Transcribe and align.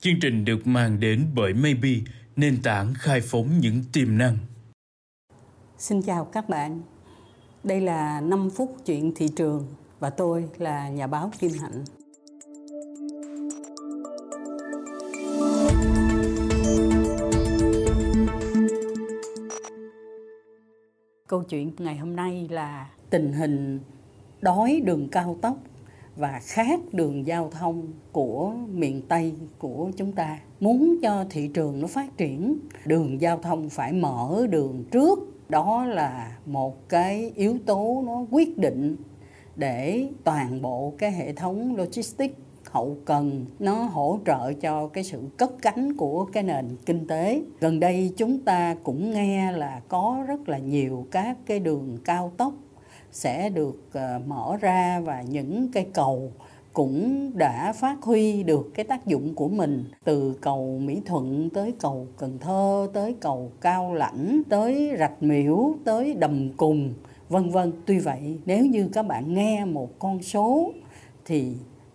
Chương 0.00 0.20
trình 0.20 0.44
được 0.44 0.66
mang 0.66 1.00
đến 1.00 1.26
bởi 1.34 1.54
Maybe, 1.54 1.90
nền 2.36 2.62
tảng 2.62 2.94
khai 2.94 3.20
phóng 3.20 3.58
những 3.60 3.82
tiềm 3.92 4.18
năng. 4.18 4.36
Xin 5.78 6.02
chào 6.02 6.24
các 6.24 6.48
bạn. 6.48 6.80
Đây 7.64 7.80
là 7.80 8.20
5 8.20 8.50
phút 8.50 8.76
chuyện 8.86 9.12
thị 9.14 9.28
trường 9.36 9.66
và 10.00 10.10
tôi 10.10 10.48
là 10.58 10.88
nhà 10.88 11.06
báo 11.06 11.30
Kim 11.38 11.50
Hạnh. 11.60 11.84
Câu 21.26 21.42
chuyện 21.42 21.72
ngày 21.78 21.96
hôm 21.96 22.16
nay 22.16 22.48
là 22.50 22.90
tình 23.10 23.32
hình 23.32 23.80
đói 24.40 24.80
đường 24.84 25.08
cao 25.12 25.38
tốc 25.42 25.58
và 26.18 26.40
khác 26.42 26.80
đường 26.92 27.26
giao 27.26 27.50
thông 27.50 27.86
của 28.12 28.52
miền 28.72 29.02
Tây 29.08 29.34
của 29.58 29.90
chúng 29.96 30.12
ta. 30.12 30.38
Muốn 30.60 30.96
cho 31.02 31.24
thị 31.30 31.50
trường 31.54 31.80
nó 31.80 31.86
phát 31.86 32.16
triển, 32.16 32.58
đường 32.86 33.20
giao 33.20 33.38
thông 33.38 33.68
phải 33.68 33.92
mở 33.92 34.46
đường 34.50 34.84
trước. 34.90 35.18
Đó 35.48 35.84
là 35.84 36.36
một 36.46 36.88
cái 36.88 37.32
yếu 37.34 37.58
tố 37.66 38.02
nó 38.06 38.26
quyết 38.30 38.58
định 38.58 38.96
để 39.56 40.08
toàn 40.24 40.62
bộ 40.62 40.92
cái 40.98 41.12
hệ 41.12 41.32
thống 41.32 41.76
logistics 41.76 42.34
hậu 42.70 42.96
cần 43.04 43.46
nó 43.58 43.74
hỗ 43.74 44.18
trợ 44.26 44.52
cho 44.52 44.88
cái 44.88 45.04
sự 45.04 45.22
cất 45.36 45.62
cánh 45.62 45.96
của 45.96 46.24
cái 46.24 46.42
nền 46.42 46.68
kinh 46.86 47.06
tế 47.06 47.42
gần 47.60 47.80
đây 47.80 48.12
chúng 48.16 48.40
ta 48.40 48.74
cũng 48.82 49.10
nghe 49.10 49.52
là 49.52 49.80
có 49.88 50.24
rất 50.28 50.48
là 50.48 50.58
nhiều 50.58 51.06
các 51.10 51.36
cái 51.46 51.60
đường 51.60 51.98
cao 52.04 52.32
tốc 52.36 52.52
sẽ 53.12 53.50
được 53.50 53.88
ờ, 53.92 54.20
mở 54.26 54.56
ra 54.60 55.00
và 55.00 55.22
những 55.22 55.68
cây 55.72 55.86
cầu 55.94 56.32
cũng 56.72 57.30
đã 57.34 57.72
phát 57.72 58.02
huy 58.02 58.42
được 58.42 58.70
cái 58.74 58.84
tác 58.84 59.06
dụng 59.06 59.34
của 59.34 59.48
mình 59.48 59.84
từ 60.04 60.34
cầu 60.40 60.78
Mỹ 60.78 61.02
Thuận 61.06 61.50
tới 61.50 61.74
cầu 61.80 62.06
Cần 62.18 62.38
Thơ, 62.38 62.88
tới 62.92 63.16
cầu 63.20 63.50
Cao 63.60 63.94
Lãnh, 63.94 64.42
tới 64.48 64.90
Rạch 64.98 65.22
Miễu, 65.22 65.74
tới 65.84 66.14
Đầm 66.14 66.52
Cùng, 66.56 66.94
vân 67.28 67.50
vân. 67.50 67.72
Tuy 67.86 67.98
vậy, 67.98 68.38
nếu 68.46 68.66
như 68.66 68.88
các 68.92 69.02
bạn 69.02 69.34
nghe 69.34 69.64
một 69.64 69.98
con 69.98 70.22
số 70.22 70.72
thì 71.24 71.52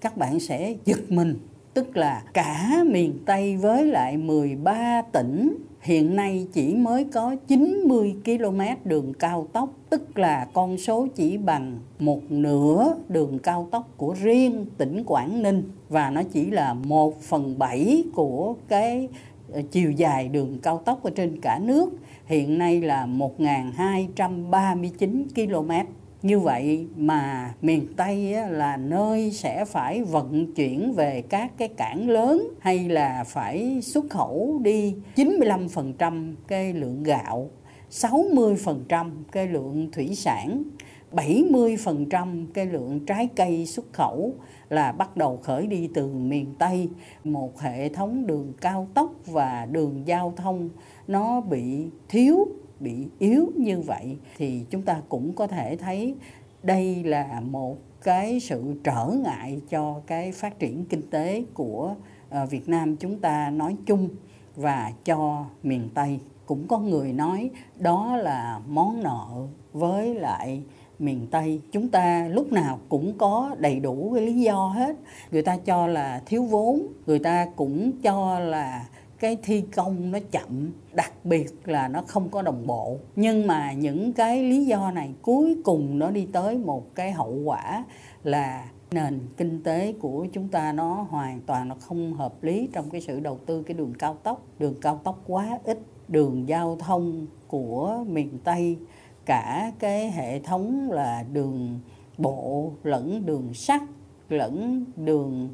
các 0.00 0.16
bạn 0.16 0.40
sẽ 0.40 0.74
giật 0.84 1.00
mình 1.08 1.38
tức 1.76 1.96
là 1.96 2.22
cả 2.32 2.84
miền 2.86 3.18
Tây 3.26 3.56
với 3.56 3.84
lại 3.84 4.16
13 4.16 5.02
tỉnh 5.12 5.56
hiện 5.80 6.16
nay 6.16 6.46
chỉ 6.52 6.74
mới 6.74 7.04
có 7.04 7.36
90 7.48 8.16
km 8.24 8.60
đường 8.84 9.12
cao 9.18 9.46
tốc, 9.52 9.70
tức 9.90 10.18
là 10.18 10.46
con 10.52 10.78
số 10.78 11.06
chỉ 11.14 11.36
bằng 11.36 11.78
một 11.98 12.20
nửa 12.28 12.94
đường 13.08 13.38
cao 13.38 13.68
tốc 13.70 13.88
của 13.96 14.14
riêng 14.20 14.66
tỉnh 14.78 15.04
Quảng 15.06 15.42
Ninh. 15.42 15.62
Và 15.88 16.10
nó 16.10 16.22
chỉ 16.22 16.50
là 16.50 16.74
một 16.74 17.22
phần 17.22 17.58
bảy 17.58 18.04
của 18.14 18.54
cái 18.68 19.08
ờ, 19.52 19.62
chiều 19.70 19.90
dài 19.90 20.28
đường 20.28 20.58
cao 20.62 20.82
tốc 20.84 21.02
ở 21.02 21.10
trên 21.10 21.40
cả 21.40 21.58
nước. 21.58 21.90
Hiện 22.26 22.58
nay 22.58 22.80
là 22.80 23.06
1.239 23.06 25.24
km 25.34 25.70
như 26.26 26.38
vậy 26.38 26.86
mà 26.96 27.54
miền 27.62 27.86
Tây 27.96 28.34
là 28.50 28.76
nơi 28.76 29.30
sẽ 29.30 29.64
phải 29.64 30.02
vận 30.02 30.54
chuyển 30.54 30.92
về 30.92 31.22
các 31.28 31.52
cái 31.58 31.68
cảng 31.68 32.08
lớn 32.08 32.48
hay 32.60 32.88
là 32.88 33.24
phải 33.26 33.80
xuất 33.82 34.04
khẩu 34.10 34.60
đi 34.62 34.94
95% 35.16 36.34
cái 36.48 36.72
lượng 36.72 37.02
gạo 37.02 37.50
60% 37.90 39.10
cái 39.32 39.48
lượng 39.48 39.88
thủy 39.92 40.14
sản 40.14 40.62
70% 41.12 42.46
cái 42.54 42.66
lượng 42.66 43.06
trái 43.06 43.28
cây 43.36 43.66
xuất 43.66 43.92
khẩu 43.92 44.34
là 44.68 44.92
bắt 44.92 45.16
đầu 45.16 45.36
khởi 45.36 45.66
đi 45.66 45.88
từ 45.94 46.06
miền 46.06 46.54
Tây. 46.58 46.88
Một 47.24 47.60
hệ 47.60 47.88
thống 47.88 48.26
đường 48.26 48.52
cao 48.60 48.88
tốc 48.94 49.12
và 49.26 49.66
đường 49.70 50.02
giao 50.06 50.32
thông 50.36 50.70
nó 51.06 51.40
bị 51.40 51.86
thiếu 52.08 52.46
bị 52.80 53.08
yếu 53.18 53.52
như 53.56 53.80
vậy 53.80 54.16
thì 54.36 54.64
chúng 54.70 54.82
ta 54.82 55.02
cũng 55.08 55.32
có 55.32 55.46
thể 55.46 55.76
thấy 55.76 56.14
đây 56.62 57.04
là 57.04 57.40
một 57.40 57.76
cái 58.02 58.40
sự 58.40 58.74
trở 58.84 59.10
ngại 59.24 59.60
cho 59.68 60.00
cái 60.06 60.32
phát 60.32 60.58
triển 60.58 60.84
kinh 60.84 61.10
tế 61.10 61.44
của 61.54 61.94
ờ, 62.30 62.46
Việt 62.46 62.68
Nam 62.68 62.96
chúng 62.96 63.20
ta 63.20 63.50
nói 63.50 63.76
chung 63.86 64.08
và 64.56 64.92
cho 65.04 65.44
miền 65.62 65.88
Tây. 65.94 66.20
Cũng 66.46 66.68
có 66.68 66.78
người 66.78 67.12
nói 67.12 67.50
đó 67.78 68.16
là 68.16 68.60
món 68.68 69.02
nợ 69.02 69.26
với 69.72 70.14
lại 70.14 70.62
miền 70.98 71.26
Tây. 71.30 71.60
Chúng 71.72 71.88
ta 71.88 72.28
lúc 72.28 72.52
nào 72.52 72.78
cũng 72.88 73.18
có 73.18 73.56
đầy 73.58 73.80
đủ 73.80 74.12
cái 74.14 74.26
lý 74.26 74.40
do 74.40 74.66
hết. 74.66 74.96
Người 75.30 75.42
ta 75.42 75.56
cho 75.56 75.86
là 75.86 76.22
thiếu 76.26 76.42
vốn, 76.42 76.86
người 77.06 77.18
ta 77.18 77.46
cũng 77.56 77.92
cho 78.02 78.38
là 78.38 78.86
cái 79.18 79.36
thi 79.42 79.60
công 79.60 80.10
nó 80.10 80.18
chậm, 80.30 80.72
đặc 80.92 81.12
biệt 81.24 81.46
là 81.64 81.88
nó 81.88 82.02
không 82.02 82.28
có 82.28 82.42
đồng 82.42 82.66
bộ. 82.66 82.98
Nhưng 83.16 83.46
mà 83.46 83.72
những 83.72 84.12
cái 84.12 84.42
lý 84.42 84.64
do 84.64 84.90
này 84.90 85.14
cuối 85.22 85.56
cùng 85.64 85.98
nó 85.98 86.10
đi 86.10 86.26
tới 86.32 86.58
một 86.58 86.94
cái 86.94 87.12
hậu 87.12 87.34
quả 87.44 87.84
là 88.24 88.70
nền 88.90 89.20
kinh 89.36 89.62
tế 89.62 89.92
của 90.00 90.26
chúng 90.32 90.48
ta 90.48 90.72
nó 90.72 91.06
hoàn 91.10 91.40
toàn 91.40 91.68
nó 91.68 91.74
không 91.74 92.12
hợp 92.12 92.42
lý 92.42 92.68
trong 92.72 92.90
cái 92.90 93.00
sự 93.00 93.20
đầu 93.20 93.38
tư 93.46 93.62
cái 93.62 93.74
đường 93.74 93.92
cao 93.98 94.14
tốc. 94.22 94.42
Đường 94.58 94.74
cao 94.80 95.00
tốc 95.04 95.22
quá 95.26 95.58
ít, 95.64 95.78
đường 96.08 96.48
giao 96.48 96.76
thông 96.80 97.26
của 97.48 98.04
miền 98.08 98.38
tây, 98.44 98.76
cả 99.24 99.72
cái 99.78 100.10
hệ 100.10 100.38
thống 100.40 100.90
là 100.90 101.24
đường 101.32 101.80
bộ 102.18 102.72
lẫn 102.82 103.26
đường 103.26 103.54
sắt 103.54 103.82
lẫn 104.28 104.84
đường 104.96 105.48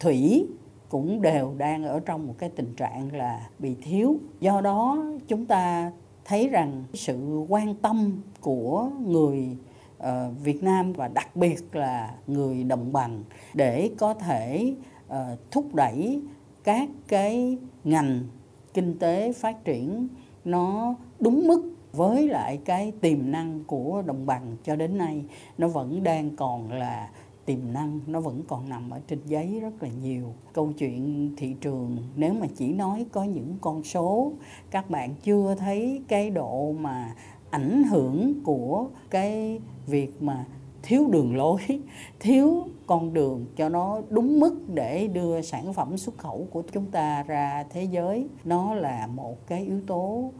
thủy 0.00 0.46
cũng 0.88 1.22
đều 1.22 1.54
đang 1.58 1.84
ở 1.84 2.00
trong 2.00 2.26
một 2.26 2.34
cái 2.38 2.50
tình 2.50 2.74
trạng 2.74 3.16
là 3.16 3.48
bị 3.58 3.74
thiếu. 3.82 4.16
Do 4.40 4.60
đó, 4.60 5.04
chúng 5.28 5.46
ta 5.46 5.92
thấy 6.24 6.48
rằng 6.48 6.84
sự 6.94 7.46
quan 7.48 7.74
tâm 7.74 8.22
của 8.40 8.90
người 9.06 9.56
ờ, 9.98 10.30
Việt 10.42 10.62
Nam 10.62 10.92
và 10.92 11.08
đặc 11.08 11.36
biệt 11.36 11.76
là 11.76 12.14
người 12.26 12.64
đồng 12.64 12.92
bằng 12.92 13.22
để 13.54 13.90
có 13.98 14.14
thể 14.14 14.74
ờ, 15.08 15.36
thúc 15.50 15.74
đẩy 15.74 16.22
các 16.64 16.88
cái 17.08 17.58
ngành 17.84 18.22
kinh 18.74 18.98
tế 18.98 19.32
phát 19.32 19.64
triển 19.64 20.08
nó 20.44 20.94
đúng 21.20 21.46
mức 21.46 21.72
với 21.92 22.28
lại 22.28 22.58
cái 22.64 22.92
tiềm 23.00 23.30
năng 23.30 23.64
của 23.64 24.02
đồng 24.06 24.26
bằng 24.26 24.56
cho 24.64 24.76
đến 24.76 24.98
nay, 24.98 25.24
nó 25.58 25.68
vẫn 25.68 26.02
đang 26.02 26.36
còn 26.36 26.72
là 26.72 27.10
tiềm 27.46 27.72
năng 27.72 28.00
nó 28.06 28.20
vẫn 28.20 28.42
còn 28.48 28.68
nằm 28.68 28.90
ở 28.90 29.00
trên 29.08 29.18
giấy 29.26 29.60
rất 29.60 29.82
là 29.82 29.88
nhiều. 30.02 30.34
Câu 30.52 30.72
chuyện 30.78 31.30
thị 31.36 31.54
trường, 31.60 31.96
nếu 32.16 32.34
mà 32.34 32.46
chỉ 32.56 32.72
nói 32.72 33.06
có 33.12 33.24
những 33.24 33.56
con 33.60 33.84
số, 33.84 34.32
các 34.70 34.90
bạn 34.90 35.14
chưa 35.22 35.54
thấy 35.58 36.02
cái 36.08 36.30
độ 36.30 36.72
mà 36.72 37.14
ảnh 37.50 37.82
hưởng 37.84 38.34
của 38.44 38.88
cái 39.10 39.60
việc 39.86 40.22
mà 40.22 40.44
thiếu 40.82 41.08
đường 41.10 41.36
lối, 41.36 41.60
thiếu 42.20 42.64
con 42.86 43.12
đường 43.12 43.46
cho 43.56 43.68
nó 43.68 44.00
đúng 44.08 44.40
mức 44.40 44.60
để 44.74 45.08
đưa 45.08 45.42
sản 45.42 45.72
phẩm 45.72 45.96
xuất 45.96 46.18
khẩu 46.18 46.48
của 46.50 46.62
chúng 46.72 46.90
ta 46.90 47.22
ra 47.22 47.64
thế 47.70 47.84
giới, 47.84 48.28
nó 48.44 48.74
là 48.74 49.06
một 49.06 49.46
cái 49.46 49.64
yếu 49.64 49.80
tố 49.86 50.32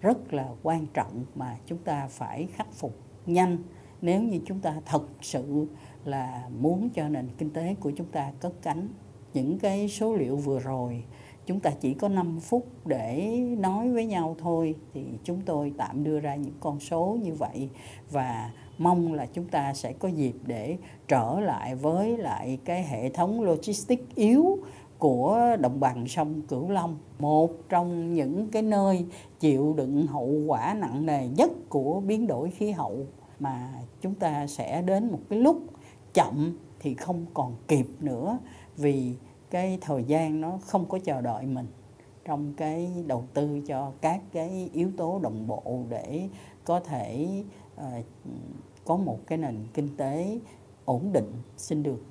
rất 0.00 0.32
là 0.32 0.48
quan 0.62 0.86
trọng 0.94 1.24
mà 1.34 1.56
chúng 1.66 1.78
ta 1.78 2.06
phải 2.10 2.46
khắc 2.46 2.72
phục 2.72 2.96
nhanh. 3.26 3.58
Nếu 4.02 4.22
như 4.22 4.40
chúng 4.46 4.60
ta 4.60 4.74
thật 4.86 5.02
sự 5.20 5.66
là 6.08 6.48
muốn 6.60 6.90
cho 6.90 7.08
nền 7.08 7.28
kinh 7.38 7.50
tế 7.50 7.74
của 7.80 7.90
chúng 7.90 8.06
ta 8.06 8.32
cất 8.40 8.62
cánh. 8.62 8.88
Những 9.34 9.58
cái 9.58 9.88
số 9.88 10.14
liệu 10.14 10.36
vừa 10.36 10.58
rồi 10.58 11.04
chúng 11.46 11.60
ta 11.60 11.70
chỉ 11.80 11.94
có 11.94 12.08
5 12.08 12.40
phút 12.40 12.66
để 12.84 13.38
nói 13.58 13.90
với 13.90 14.06
nhau 14.06 14.36
thôi 14.38 14.74
thì 14.94 15.04
chúng 15.24 15.40
tôi 15.40 15.72
tạm 15.78 16.04
đưa 16.04 16.20
ra 16.20 16.34
những 16.34 16.54
con 16.60 16.80
số 16.80 17.18
như 17.22 17.34
vậy. 17.34 17.68
Và 18.10 18.50
mong 18.78 19.14
là 19.14 19.26
chúng 19.26 19.48
ta 19.48 19.74
sẽ 19.74 19.92
có 19.92 20.08
dịp 20.08 20.34
để 20.46 20.76
trở 21.08 21.40
lại 21.40 21.74
với 21.74 22.18
lại 22.18 22.58
cái 22.64 22.82
hệ 22.82 23.10
thống 23.10 23.42
logistics 23.42 24.14
yếu 24.14 24.58
của 24.98 25.56
đồng 25.60 25.80
bằng 25.80 26.08
sông 26.08 26.42
Cửu 26.48 26.70
Long, 26.70 26.96
một 27.18 27.50
trong 27.68 28.14
những 28.14 28.48
cái 28.48 28.62
nơi 28.62 29.06
chịu 29.40 29.74
đựng 29.76 30.06
hậu 30.06 30.30
quả 30.46 30.74
nặng 30.74 31.06
nề 31.06 31.28
nhất 31.28 31.50
của 31.68 32.00
biến 32.00 32.26
đổi 32.26 32.50
khí 32.50 32.70
hậu 32.70 33.06
mà 33.38 33.68
chúng 34.00 34.14
ta 34.14 34.46
sẽ 34.46 34.82
đến 34.82 35.12
một 35.12 35.20
cái 35.28 35.38
lúc 35.38 35.62
chậm 36.14 36.56
thì 36.80 36.94
không 36.94 37.26
còn 37.34 37.56
kịp 37.68 37.86
nữa 38.00 38.38
vì 38.76 39.14
cái 39.50 39.78
thời 39.80 40.04
gian 40.04 40.40
nó 40.40 40.58
không 40.66 40.88
có 40.88 40.98
chờ 41.04 41.20
đợi 41.20 41.46
mình 41.46 41.66
trong 42.24 42.54
cái 42.56 43.04
đầu 43.06 43.24
tư 43.34 43.60
cho 43.66 43.92
các 44.00 44.20
cái 44.32 44.70
yếu 44.72 44.90
tố 44.96 45.20
đồng 45.22 45.46
bộ 45.46 45.82
để 45.88 46.28
có 46.64 46.80
thể 46.80 47.28
uh, 47.76 48.04
có 48.84 48.96
một 48.96 49.18
cái 49.26 49.38
nền 49.38 49.66
kinh 49.74 49.96
tế 49.96 50.40
ổn 50.84 51.12
định 51.12 51.32
xin 51.56 51.82
được 51.82 52.02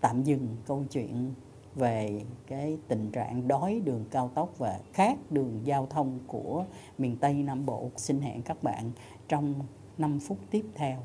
tạm 0.00 0.22
dừng 0.22 0.56
câu 0.66 0.84
chuyện 0.90 1.34
về 1.74 2.22
cái 2.46 2.78
tình 2.88 3.10
trạng 3.10 3.48
đói 3.48 3.80
đường 3.84 4.04
cao 4.10 4.30
tốc 4.34 4.58
và 4.58 4.80
khác 4.92 5.18
đường 5.30 5.60
giao 5.64 5.86
thông 5.90 6.18
của 6.26 6.64
miền 6.98 7.16
Tây 7.16 7.34
Nam 7.34 7.66
Bộ. 7.66 7.90
Xin 7.96 8.20
hẹn 8.20 8.42
các 8.42 8.62
bạn 8.62 8.90
trong 9.28 9.54
5 9.98 10.20
phút 10.20 10.38
tiếp 10.50 10.64
theo. 10.74 10.98